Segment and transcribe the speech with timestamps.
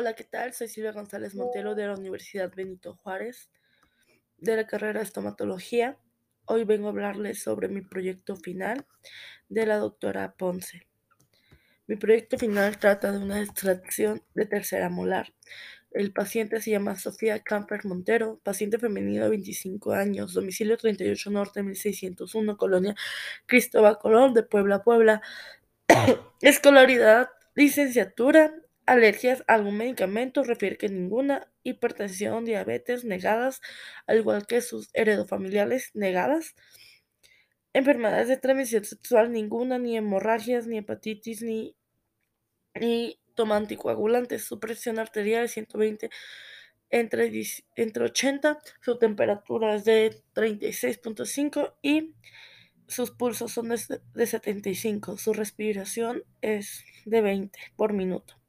[0.00, 0.54] Hola, ¿qué tal?
[0.54, 3.50] Soy Silvia González Montero de la Universidad Benito Juárez,
[4.38, 5.98] de la carrera de estomatología.
[6.46, 8.86] Hoy vengo a hablarles sobre mi proyecto final
[9.50, 10.86] de la doctora Ponce.
[11.86, 15.34] Mi proyecto final trata de una extracción de tercera molar.
[15.90, 21.62] El paciente se llama Sofía Camper Montero, paciente femenino de 25 años, domicilio 38 Norte
[21.62, 22.94] 1601, Colonia
[23.44, 25.20] Cristóbal Colón de Puebla, Puebla.
[26.40, 28.54] Escolaridad, licenciatura
[28.90, 31.46] Alergias a algún medicamento refiere que ninguna.
[31.62, 33.60] Hipertensión, diabetes negadas,
[34.08, 36.56] al igual que sus heredofamiliares negadas.
[37.72, 41.76] Enfermedades de transmisión sexual ninguna, ni hemorragias, ni hepatitis, ni,
[42.74, 43.64] ni toma.
[44.40, 46.10] Su presión arterial es 120
[46.90, 47.30] entre,
[47.76, 52.16] entre 80, su temperatura es de 36.5 y
[52.88, 55.16] sus pulsos son de, de 75.
[55.16, 58.39] Su respiración es de 20 por minuto.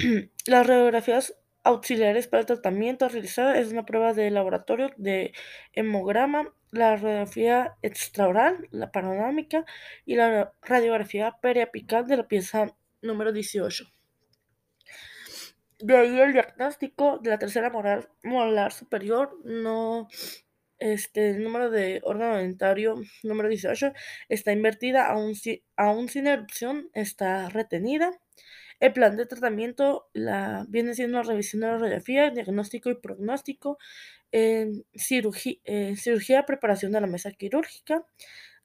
[0.46, 5.32] Las radiografías auxiliares para el tratamiento a realizar es una prueba de laboratorio de
[5.72, 9.64] hemograma, la radiografía extraoral, la panorámica
[10.06, 13.84] y la radiografía periapical de la pieza número 18.
[15.80, 20.08] De ahí el diagnóstico de la tercera molar, molar superior, no,
[20.78, 23.92] este, el número de órgano dentario número 18
[24.28, 25.34] está invertida, aún,
[25.76, 28.12] aún sin erupción, está retenida.
[28.80, 30.08] El plan de tratamiento
[30.68, 33.78] viene siendo la revisión de la radiografía, diagnóstico y pronóstico,
[34.94, 35.58] cirugía,
[35.96, 38.04] cirugía, preparación de la mesa quirúrgica,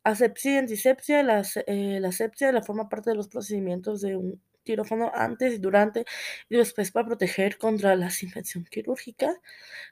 [0.04, 1.24] asepsia y antisepsia.
[1.24, 6.06] La, eh, la asepsia la forma parte de los procedimientos de un quirófano antes, durante
[6.50, 9.36] y después para proteger contra la infección quirúrgica.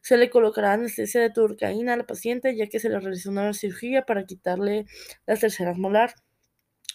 [0.01, 4.05] Se le colocará anestesia de turcaína al paciente ya que se le realizó una cirugía
[4.05, 4.85] para quitarle
[5.27, 6.15] las terceras molar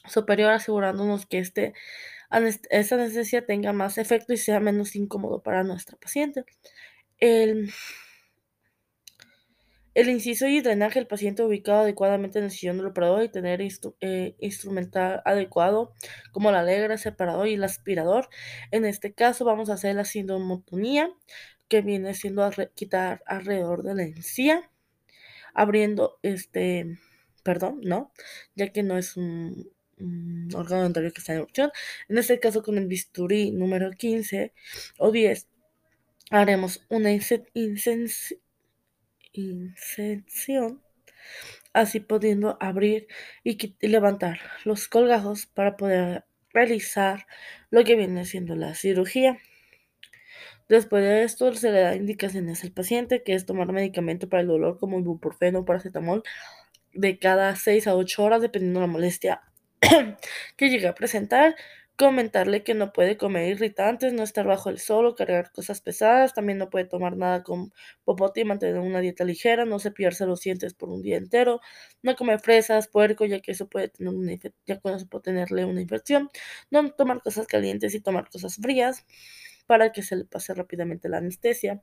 [0.07, 1.75] superior asegurándonos que este
[2.31, 6.45] esta anestesia tenga más efecto y sea menos incómodo para nuestra paciente.
[7.19, 7.71] El,
[9.95, 13.61] el inciso y drenaje del paciente ubicado adecuadamente en el sillón del operador y tener
[13.61, 15.93] eh, instrumental adecuado
[16.31, 18.29] como la alegra, separador y el aspirador.
[18.71, 21.11] En este caso vamos a hacer la sindomotonía
[21.69, 24.71] que viene siendo a quitar alrededor de la encía,
[25.55, 26.99] abriendo este,
[27.43, 28.13] perdón, no,
[28.55, 29.71] ya que no es un,
[30.55, 31.71] órgano dentario que está en erupción.
[32.09, 34.53] En este caso, con el bisturí número 15
[34.99, 35.49] o 10,
[36.31, 37.11] haremos una
[39.33, 40.83] inserción,
[41.73, 43.07] así pudiendo abrir
[43.45, 47.27] y, levantar los colgajos para poder realizar
[47.71, 49.39] lo que viene siendo la cirugía.
[50.69, 54.49] Después de esto, se le da indicaciones al paciente que es tomar medicamento para el
[54.49, 56.23] dolor como ibuprofeno o paracetamol
[56.93, 59.43] de cada 6 a 8 horas, dependiendo de la molestia
[60.57, 61.57] que llegue a presentar,
[61.97, 66.33] comentarle que no puede comer irritantes, no estar bajo el sol o cargar cosas pesadas,
[66.35, 67.73] también no puede tomar nada con
[68.05, 71.61] popote y mantener una dieta ligera, no cepillarse los dientes por un día entero,
[72.03, 74.33] no comer fresas, puerco, ya que eso puede tener una
[74.67, 76.29] ya con eso puede tenerle una infección,
[76.71, 79.05] no tomar cosas calientes y tomar cosas frías
[79.67, 81.83] para que se le pase rápidamente la anestesia.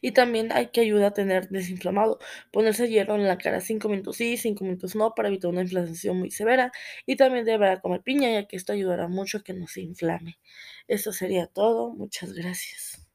[0.00, 2.18] Y también hay que ayudar a tener desinflamado.
[2.52, 6.18] Ponerse hielo en la cara 5 minutos sí, 5 minutos no, para evitar una inflamación
[6.18, 6.72] muy severa.
[7.06, 10.38] Y también deberá comer piña, ya que esto ayudará mucho a que no se inflame.
[10.88, 11.90] Eso sería todo.
[11.94, 13.09] Muchas gracias.